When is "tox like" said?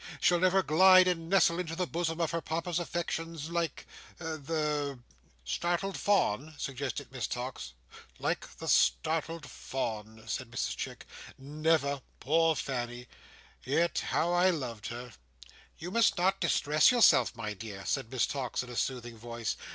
7.27-8.49